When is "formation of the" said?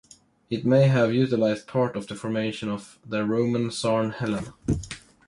2.15-3.23